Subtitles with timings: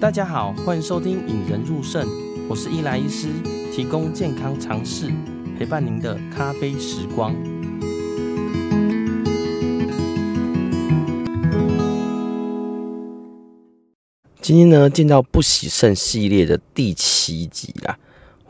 [0.00, 2.06] 大家好，欢迎收听《引人入胜》，
[2.48, 3.28] 我是伊莱医师，
[3.72, 5.10] 提供健康常识，
[5.58, 7.34] 陪伴您的咖啡时光。
[14.42, 17.98] 今天呢，见到不洗肾系列的第七集啦。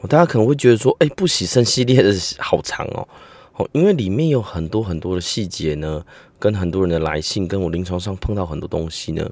[0.09, 3.09] 大家可能会觉得说，哎，不洗肾系列的好长哦，
[3.57, 6.05] 哦，因为里面有很多很多的细节呢，
[6.39, 9.31] 跟很多人的来信，跟我临床上碰到很多东西呢，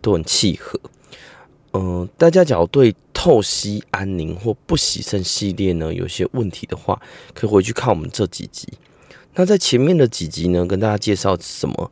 [0.00, 0.80] 都很契合。
[1.74, 7.00] 嗯、大家假如对透析安宁或不洗肾系列呢有些问题的话，
[7.32, 8.68] 可以回去看我们这几集。
[9.34, 11.90] 那在前面的几集呢，跟大家介绍什么？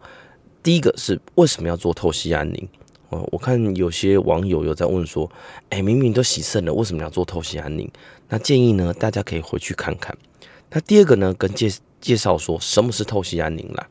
[0.62, 2.68] 第一个是为什么要做透析安宁？
[3.08, 5.30] 哦，我看有些网友有在问说，
[5.70, 7.90] 哎，明明都洗肾了，为什么要做透析安宁？
[8.28, 10.14] 那建议呢，大家可以回去看看。
[10.70, 11.70] 那第二个呢，跟介
[12.00, 13.88] 介绍说什么是透析安宁啦。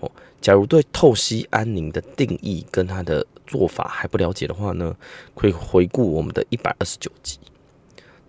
[0.00, 4.96] 哦，假如对透析安宁的定义跟它的做法还不了解的话呢，
[5.34, 7.38] 可以回顾我们的一百二十九集。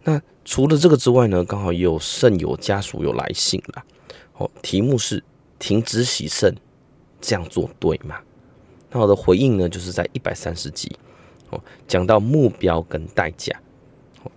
[0.03, 3.83] 那除了这个之外呢，刚好也有肾友家属有来信啦。
[4.37, 5.23] 哦，题目是
[5.57, 6.53] 停止洗肾，
[7.21, 8.19] 这样做对吗？
[8.91, 10.93] 那我的回应呢，就是在一百三十集
[11.49, 13.57] 哦，讲到目标跟代价。
[14.23, 14.31] 哦，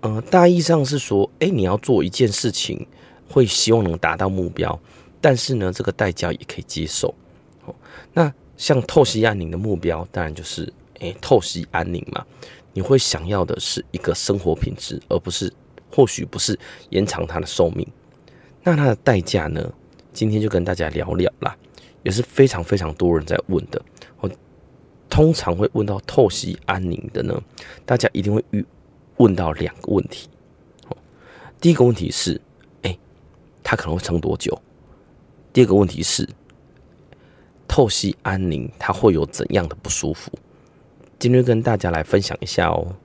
[0.00, 2.86] 呃，大意上是说，哎，你要做一件事情，
[3.30, 4.78] 会希望能达到目标，
[5.20, 7.14] 但是呢，这个代价也可以接受。
[7.64, 7.74] 哦，
[8.12, 12.26] 那像透析安宁的目标，当然就是，诶，透析安宁嘛。
[12.72, 15.52] 你会想要的是一个生活品质，而不是，
[15.90, 16.58] 或许不是
[16.90, 17.86] 延长它的寿命。
[18.62, 19.72] 那它的代价呢？
[20.12, 21.56] 今天就跟大家聊聊啦。
[22.02, 23.82] 也是非常非常多人在问的，
[24.20, 24.30] 我
[25.08, 27.38] 通常会问到透析安宁的呢，
[27.84, 28.64] 大家一定会遇
[29.18, 30.28] 问到两个问题。
[31.60, 32.40] 第一个问题是，
[33.70, 34.60] 它，可能会撑多久？
[35.52, 36.28] 第二个问题是，
[37.68, 40.32] 透析安宁它会有怎样的不舒服？
[41.20, 42.96] 今天跟大家来分享一下哦。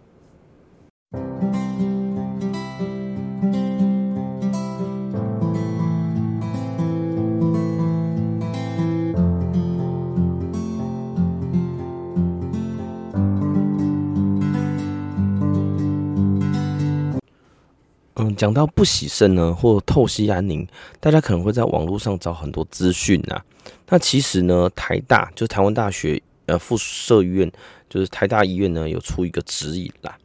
[18.36, 20.68] 讲到不洗肾呢，或透析安宁，
[21.00, 23.44] 大家可能会在网络上找很多资讯啊。
[23.88, 27.52] 那其实呢，台大就是台湾大学呃附设医院，
[27.90, 30.18] 就是台大医院呢有出一个指引啦。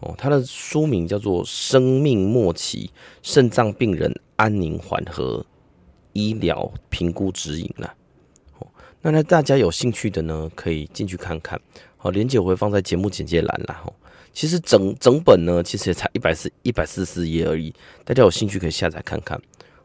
[0.00, 2.90] 哦，它的书名叫做《生命末期
[3.22, 5.44] 肾脏病人安宁缓和
[6.12, 7.94] 医疗评估指引》啦。
[8.58, 8.66] 哦，
[9.00, 11.60] 那那大家有兴趣的呢，可以进去看看。
[11.96, 13.84] 好，连接我会放在节目简介栏啦。
[14.32, 17.72] 其实整整本呢，其实也才一百四一百四十页而已，
[18.04, 19.40] 大家有兴趣可以下载看看。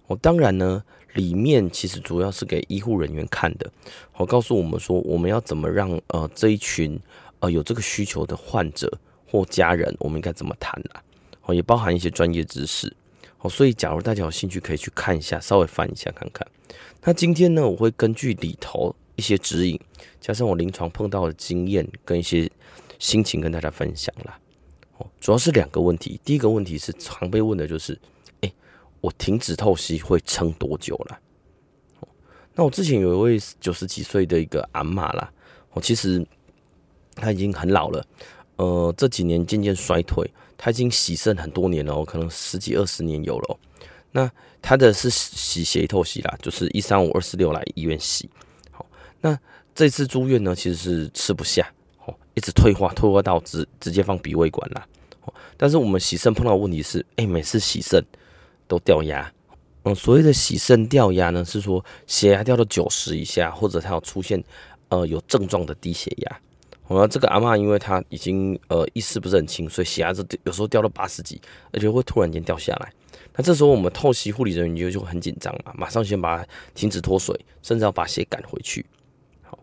[0.07, 0.81] 我当然呢，
[1.15, 3.69] 里面其实主要是给医护人员看的，
[4.15, 6.97] 我告诉我们说，我们要怎么让呃这一群
[7.39, 8.89] 呃有这个需求的患者
[9.29, 11.03] 或家人，我们应该怎么谈啊？
[11.43, 12.95] 哦，也包含一些专业知识。
[13.39, 16.47] 哦，所以假如大家有兴趣，可以去看一下，稍微翻一下看看。
[17.03, 19.77] 那今天呢，我会根据里头一些指引，
[20.21, 22.49] 加上我临床碰到的经验跟一些。
[22.99, 24.39] 心情跟大家分享啦，
[24.97, 26.19] 哦，主要是两个问题。
[26.23, 27.99] 第一个问题是常被问的就是，
[28.41, 28.51] 哎、
[29.01, 31.19] 我停止透析会撑多久了？
[32.53, 35.31] 那我之前有一位九十几岁的一个阿嬷啦，
[35.73, 36.25] 哦，其实
[37.15, 38.03] 她已经很老了，
[38.55, 43.59] 呃，这几年渐渐衰退，她已经洗肾很多年了，可能十几二十年有了。
[44.11, 48.27] 那她的是洗血透析啦，就是一三五二四六来医院洗。
[48.71, 48.83] 好，
[49.21, 49.37] 那
[49.75, 51.71] 这次住院呢，其实是吃不下。
[52.37, 54.87] 一直退化，退化到直直接放鼻胃管啦。
[55.57, 58.05] 但是我们洗肾碰到的问题是，哎、每次洗肾
[58.67, 59.33] 都掉压。
[59.83, 64.41] 嗯，所谓的洗肾掉压呢，是说血压掉到九十以下，或者它有出现
[64.89, 66.39] 呃有症状的低血压。
[66.89, 72.93] 那这个阿嬷因为她已经呃意识不是很清，所以血压是有时候掉到八十几，而且会突然间掉下来。
[73.35, 78.85] 那这时候我们透析护理人员就就会很紧张嘛，马上先把它停止脱水，甚至要把血赶回去。
[79.41, 79.57] 好，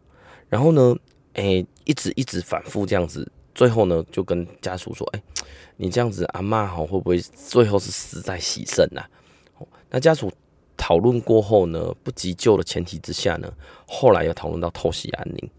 [0.49, 0.97] 然后呢？
[1.35, 5.45] 哎、欸，一直一直反复这样子，最后呢就跟家属说：“哎、欸，
[5.77, 9.05] 你这样子阿嬷好会不会最后是死在洗肾呐？”
[9.91, 10.33] 那家属
[10.77, 13.53] 讨论过后呢，不急救的前提之下呢，
[13.87, 15.51] 后来又讨论到透析安宁。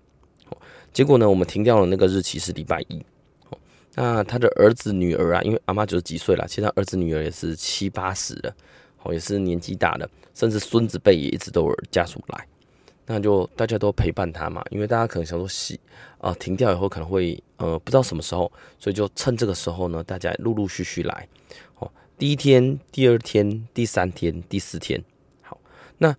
[0.50, 0.58] 哦
[0.92, 3.04] 结果呢，我们停掉了那个日期是礼拜一。
[3.50, 3.58] 哦
[3.96, 8.56] 那他的儿子女儿啊，因为阿嬷九十几岁了，其实他儿子女儿也是七八十了，
[9.04, 12.48] 哦，也是年纪大的，甚至孙子辈也一直都有家属来。
[13.06, 15.80] 那就大家都陪伴他嘛，因为大家可能想说洗
[16.18, 21.28] 啊、停掉以后可能会呃不知道什么时候，所以就趁这个时候呢，大家陆陆续续来。
[21.78, 25.04] 哦，第一天、第二天、第三天、第四天，
[25.44, 25.60] 好，
[26.00, 26.16] 那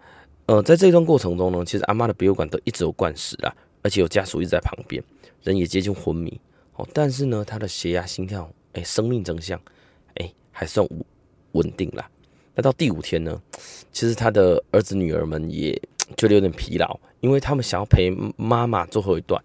[0.47, 3.53] 呃，在这段过程中呢，其实阿妈的鼻胃管都一直有灌食啊，
[3.83, 5.03] 而且有家属一直在旁边，
[5.43, 6.41] 人也接近昏迷。
[6.77, 9.61] 哦，但是呢，他的血压、心跳，哎，生命征象，
[10.15, 11.05] 哎，还算稳
[11.53, 12.09] 稳定啦。
[12.55, 13.43] 那到第五天呢，
[13.91, 15.77] 其实他的儿子女儿们也
[16.17, 19.43] 觉得有点疲劳，因为他们想要陪妈妈最后一段，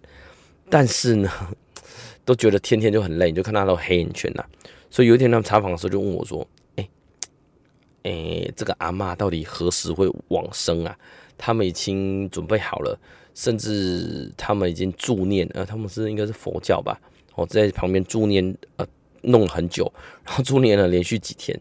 [0.70, 1.30] 但是呢，
[2.24, 4.44] 都觉得天天就很累，你就看他都黑眼圈呐。
[4.90, 6.88] 所以有一天他们查房的时候就问我说：“哎，
[8.02, 10.96] 哎，这个阿嬷到底何时会往生啊？”
[11.38, 12.96] 他们已经准备好了，
[13.34, 17.00] 甚至他们已经助念，呃，他们是应该是佛教吧。
[17.34, 18.86] 我在旁边助念，呃，
[19.22, 19.90] 弄了很久，
[20.24, 21.58] 然后助念了连续几天。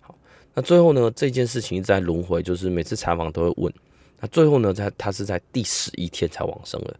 [0.00, 0.14] 好，
[0.54, 3.74] 那最后呢，这件事情一直在轮回，就是每次查房都会问。
[4.24, 6.96] 那最后呢，他他是在第十一天才往生了。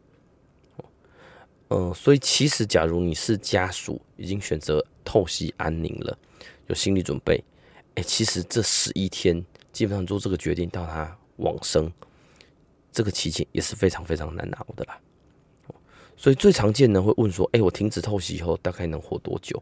[1.69, 6.19] 嗯、所以其实，假如你是家属，已经选择透析安宁了，
[6.67, 7.43] 有心理准备，
[7.94, 9.43] 哎、其实这十一天
[9.73, 11.91] 基本上做这个决定到他往生，
[12.93, 15.00] 这个期间也是非常非常难熬的啦。
[16.19, 19.61] 所以最常见呢会问说：“哎、我停止透析以后大概能活多久？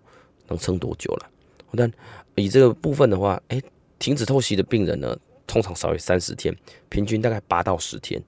[0.48, 1.30] 能撑多久了？”
[1.76, 1.88] 但
[2.34, 3.62] 以这个部分的话，哎、
[4.00, 5.16] 停止透析的病人呢，
[5.46, 6.54] 通常少于三十天，
[6.88, 8.22] 平均大概八到十天。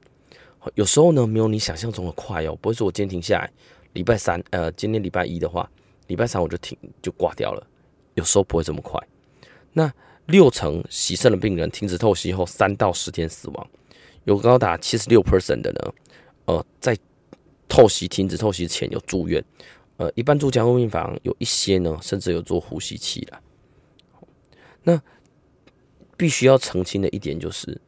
[0.75, 3.51] 有时候呢，没有你想象中的快哦，不会说我今天停下来，
[3.93, 5.71] 礼拜三，呃，今天礼拜一的话，
[6.07, 7.67] 礼拜三我就停就挂掉了。
[8.15, 8.99] 有时候不会这么快。
[9.73, 9.93] 那
[10.27, 13.71] 六成洗肾的病人停止透析后三到十天死亡，
[14.25, 15.95] 有高达七十六 percent 的呢，
[16.47, 16.97] 呃，在
[17.69, 19.45] 透析停止透析前有住院，
[19.99, 23.41] 呃，一般住加护病房，有一些呢，甚至有做呼吸器了。
[24.83, 25.03] 那
[26.17, 27.81] 必须要澄清的一点就是，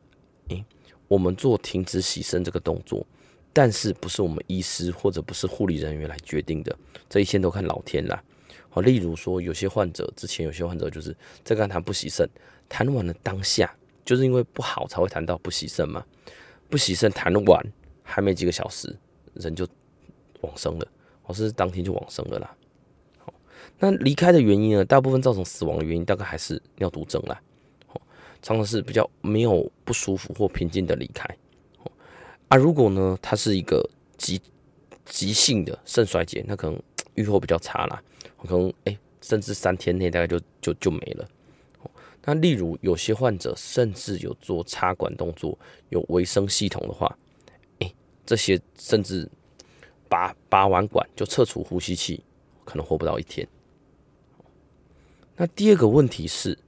[0.48, 0.64] 诶、
[1.08, 3.06] 我们做停止洗肾这个动作，
[3.52, 6.76] 但是不是我们医师或者不是护理人员来决定的，
[7.08, 8.22] 这一切都看老天啦。
[8.68, 12.28] 好，例如说有些患者之前有些患者就是在跟他谈不洗肾，
[12.68, 13.74] 谈完了当下
[14.04, 16.04] 就是因为不好才会谈到不洗肾嘛，
[16.68, 17.66] 不洗肾谈完
[18.02, 18.96] 还没几个小时。
[19.38, 19.68] 人就
[20.40, 20.88] 往生了，
[21.22, 22.56] 或是当天就往生了啦。
[23.18, 23.34] 好，
[23.78, 24.82] 那离开的原因呢？
[24.82, 27.38] 大部分造成死亡的原因，大概还是尿毒症啦。
[28.42, 31.28] 常常是比较没有不舒服或平静的离开。
[32.48, 34.40] 啊，如果呢，它是一个急
[35.04, 36.80] 急性的肾衰竭，那可能
[37.14, 38.02] 预后比较差啦。
[38.38, 41.28] 可能哎、甚至三天内大概就就就没了。
[42.24, 45.56] 那例如有些患者甚至有做插管动作，
[45.90, 47.16] 有维生系统的话。
[47.78, 47.92] 哎
[48.24, 49.28] 这些甚至
[50.08, 52.22] 拔拔完管就撤除呼吸器，
[52.64, 53.46] 可能活不到一天。
[55.36, 56.58] 那第二个问题是，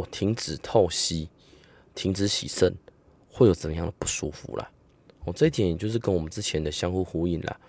[0.00, 1.28] 我停止透析、
[1.94, 2.74] 停止洗肾，
[3.30, 4.70] 会有怎样的不舒服啦？
[5.24, 7.60] 哦，这一点也就是跟我们之前的相互呼应啦。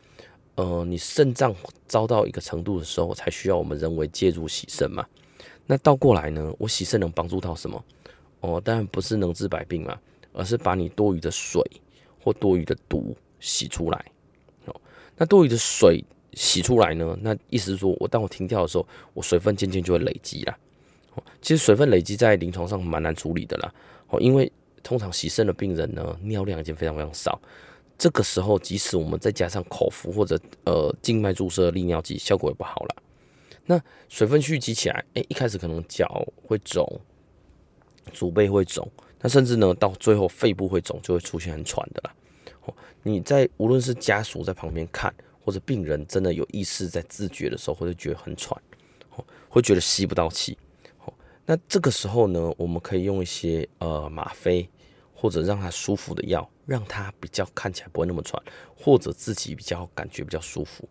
[0.55, 1.53] 呃，你肾脏
[1.87, 5.05] 遭到一个程度的时候，才需要我们人为介入洗肾嘛。
[5.65, 7.83] 那倒过来呢，我洗肾能帮助到什么？
[8.39, 9.99] 哦，当然不是能治百病嘛，
[10.33, 11.61] 而是把你多余的水。
[12.23, 14.05] 或多余的毒洗出来，
[14.65, 14.81] 哦，
[15.17, 17.17] 那多余的水洗出来呢？
[17.19, 20.55] 那意思是说我当我停掉的时候，我水分渐渐就会累积啦。
[21.41, 23.73] 其实水分累积在临床上蛮难处理的啦。
[24.09, 24.51] 哦，因为
[24.83, 27.39] 通常洗肾的病人呢，尿量已经非常非常少。
[27.97, 32.95] 这个时候，即使我们再加上口服或者呃静脉注射利尿剂，效果也不好了。
[33.65, 33.79] 那
[34.09, 36.99] 水分蓄积起来，哎，一开始可能脚会肿，
[38.11, 38.89] 足背会肿。
[39.19, 42.15] 那甚至呢，到最后肺部会肿，就会出现很喘的啦。
[42.65, 42.73] 哦，
[43.03, 45.13] 你在无论是家属在旁边看，
[45.45, 48.59] 或者病人真的有意识在自觉的时候，会觉得很喘，
[49.47, 50.57] 会觉得吸不到气。
[51.51, 54.69] 那这个时候呢，我们可以用一些呃吗啡
[55.13, 58.41] 或者让他舒服的药，让他比较看起来不会那么喘，
[58.73, 60.87] 或者自己比较感觉比较舒服。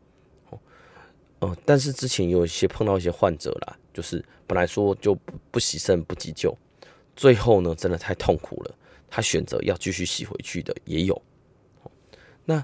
[1.39, 6.55] 哦，但是之前有一些碰到一些患者啦，就是本来说就不不洗肾不急救。
[7.17, 8.75] 最后呢，真的太痛苦了，
[9.09, 11.23] 他选择要继续洗回去的也有。
[12.45, 12.63] 那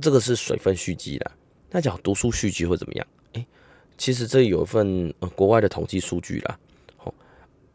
[0.00, 1.32] 这个是水分蓄积啦，
[1.70, 3.04] 那讲毒素蓄积会怎么样？
[3.32, 3.44] 哎，
[3.98, 6.56] 其实这有一份呃国外的统计数据啦。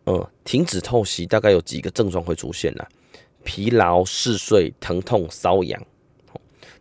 [0.05, 2.87] 呃，停止透析大概有几个症状会出现啦：
[3.43, 5.83] 疲劳、嗜睡、疼痛、瘙痒。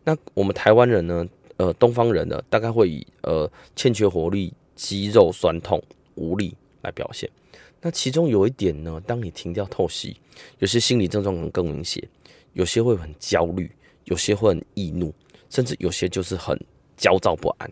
[0.04, 1.26] 那我们台湾人呢，
[1.56, 5.82] 呃，东方人呢，大概会以呃欠缺活力、肌肉酸痛、
[6.14, 7.28] 无力来表现。
[7.80, 10.16] 那其中有一点呢，当你停掉透析，
[10.58, 12.06] 有些心理症状可能更明显，
[12.52, 13.70] 有些会很焦虑，
[14.04, 15.14] 有些会很易怒，
[15.48, 16.58] 甚至有些就是很
[16.96, 17.70] 焦躁不安。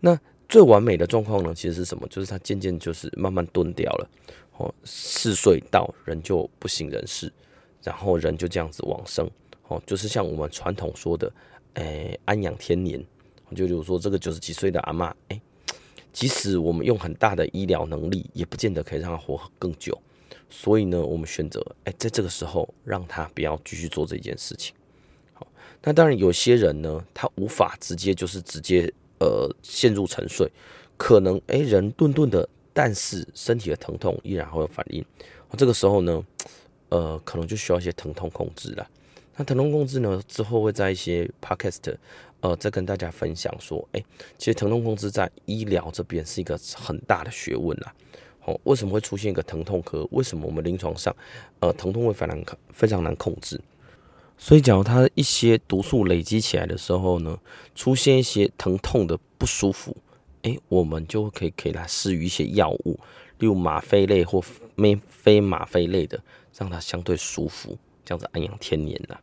[0.00, 0.18] 那
[0.48, 2.06] 最完美的状况呢，其实是什么？
[2.08, 4.08] 就是他渐渐就是慢慢蹲掉了，
[4.56, 7.32] 哦，四岁到人就不省人事，
[7.82, 9.28] 然后人就这样子往生，
[9.68, 11.32] 哦，就是像我们传统说的，
[11.74, 13.04] 诶，安养天年，
[13.54, 15.40] 就比如说这个九十几岁的阿嬷，诶。
[16.12, 20.00] 即使我们用很大的医疗能力，也不见得可以让他活更久。
[20.48, 24.74] 所以呢，我们选择哎，在这个时候让他不要继续做这件事情。
[25.34, 25.46] 好，
[25.82, 30.50] 那当然有些人呢，他无法直接就是直接呃陷入沉睡，
[30.96, 35.04] 可能哎人顿顿的，但是身体的疼痛依然会有反应。
[35.56, 36.24] 这个时候呢，
[36.90, 38.86] 呃，可能就需要一些疼痛控制了。
[39.36, 41.94] 那疼痛控制呢，之后会在一些 podcast
[42.40, 44.02] 呃再跟大家分享说，哎，
[44.38, 47.94] 其实疼痛控制在医疗这边是一个很大的学问啦。
[48.44, 50.06] 哦，为什么会出现一个疼痛科？
[50.12, 51.14] 为什么我们临床上，
[51.60, 53.60] 呃，疼痛会非常非常难控制？
[54.38, 57.38] 所以，假如它一些毒素累积起来的时候呢，
[57.74, 59.96] 出现一些疼痛的不舒服，
[60.42, 63.00] 哎，我们就可以给它施予一些药物，
[63.38, 66.22] 例如吗啡类或非非吗啡类的，
[66.56, 69.20] 让它相对舒服，这样子安养天年了。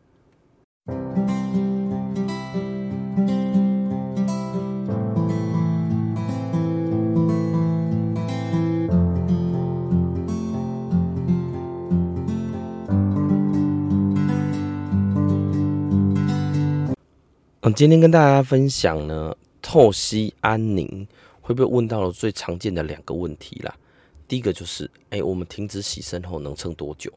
[17.66, 21.08] 嗯，今天跟大家分享呢，透析安宁
[21.40, 23.74] 会被问到了最常见的两个问题啦。
[24.28, 27.10] 第一个就是，哎、我们停止洗肾后能撑多久？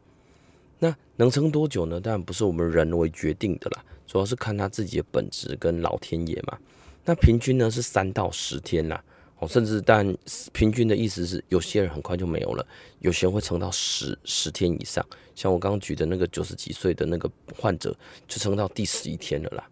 [0.79, 2.01] 那能撑多久呢？
[2.01, 6.57] 当然不是我们人为决定的啦，主要是看他自己的本质跟老天爷嘛。
[7.05, 9.03] 那平均呢是三到十天啦，
[9.41, 10.17] 哦，甚至但
[10.53, 12.65] 平均的意思是，有些人很快就没有了，
[13.01, 15.05] 有些人会撑到十十天以上。
[15.35, 17.93] 像我刚刚举的那个九十几岁的那个患者，
[18.29, 19.69] 就撑到第十一天了啦。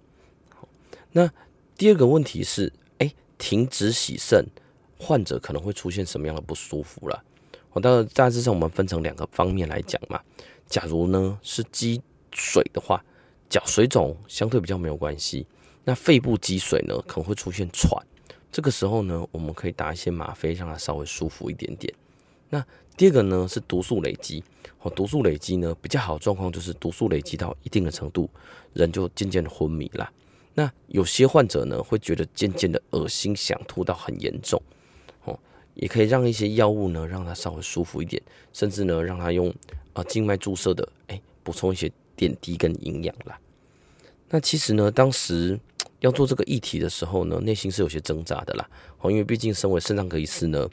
[1.17, 1.31] 那
[1.79, 4.45] 第二个问题是，哎，停止洗肾，
[4.99, 7.23] 患者可能会出现什么样的不舒服了？
[7.71, 10.21] 我到大致上我们分成两个方面来讲嘛。
[10.67, 12.03] 假如呢是积
[12.33, 13.01] 水的话，
[13.49, 15.47] 脚水肿相对比较没有关系。
[15.85, 18.05] 那肺部积水呢，可能会出现喘，
[18.51, 21.95] 这个时候呢，我们可以打一些吗啡，让它稍微舒服一点点。
[22.49, 22.65] 那
[22.97, 24.43] 第二个呢是毒素累积，
[24.83, 28.29] 哦，毒素累积呢比较好的状况就是毒素累积到一定的程度，
[28.73, 30.11] 人就渐渐的昏迷了。
[30.57, 34.63] 那有些患者呢，会觉得渐渐的恶心、想吐到很严重，
[35.25, 35.37] 哦，
[35.75, 39.53] 也可以让一些药物呢，让他稍微舒服一点，甚至呢，让他用
[39.95, 43.37] 啊静脉注射的，哎，补充一些点滴跟营养啦。
[44.29, 45.59] 那其实呢，当时
[45.99, 48.71] 要做这个议题的时候呢，内心是有些挣扎的啦，
[49.01, 50.71] 哦，因为毕竟身为肾脏科医师呢，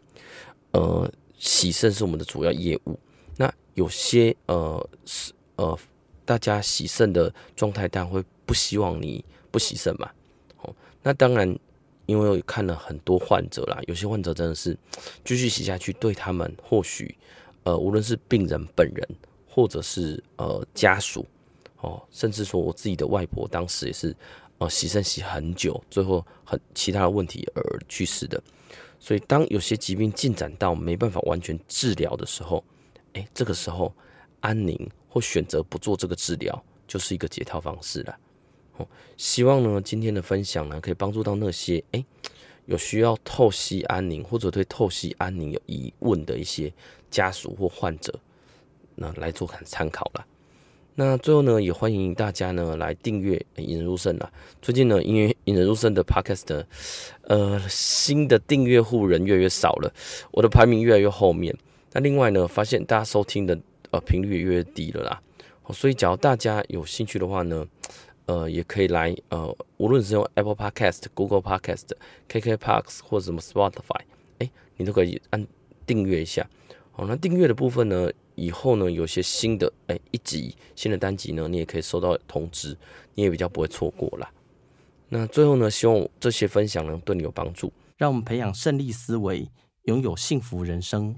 [0.74, 3.00] 呃，洗肾是我们的主要业务，
[3.38, 5.76] 那有些呃是呃，
[6.24, 9.26] 大家洗肾的状态，当然会不希望你。
[9.52, 10.10] 不洗肾嘛？
[10.62, 11.54] 哦，那当然，
[12.06, 14.78] 因为我看了很多患者啦，有些患者真的是
[15.24, 17.16] 继续洗下去，对他们或许
[17.64, 19.08] 呃，无论是病人本人，
[19.48, 21.26] 或者是呃家属，
[21.82, 24.16] 哦，甚至说我自己的外婆，当时也是
[24.58, 28.42] 呃洗肾洗很久，最后很其他的问题而去世的。
[29.00, 32.64] 所以，当有些疾病进展到没办法完全治疗的时候，
[33.14, 33.92] 哎，这个时候
[34.42, 38.16] 安宁或选择不做这个治疗，就是一个解套方式了。
[39.18, 42.04] 希望呢，今天的分享呢，可以帮助到那些哎、
[42.66, 46.74] 有需要透析安宁或者对透析安宁有疑问的一些
[47.10, 48.20] 家属或患者，
[48.96, 50.26] 那来做看参考了。
[50.96, 54.32] 那最后呢，也欢迎大家呢来订阅引人入胜啦。
[54.62, 56.66] 最近呢，因为引人入胜的 Podcast，
[57.24, 59.94] 呃，新的订阅户人越来越少了，
[60.32, 61.56] 我的排名越来越后面。
[61.94, 63.58] 那另外呢，发现大家收听的
[63.92, 65.22] 呃频率也越来越低了啦。
[65.74, 67.66] 所以，假如大家有兴趣的话呢，
[68.26, 71.90] 呃，也可以来呃，无论是用 Apple Podcast、Google Podcast、
[72.28, 74.02] KK Parks 或者什么 Spotify，
[74.40, 75.46] 哎，你都可以按
[75.86, 76.48] 订阅一下。
[76.92, 82.78] 好，那订阅的部分呢，以后呢有些新的哎一集新的单集呢，你也可以收到通知，
[83.16, 84.32] 你也比较不会错过啦。
[85.10, 89.48] 那最后呢，希望这些分享能对你有帮助，让我们培养胜利思维，
[89.84, 91.16] 拥有幸福人生。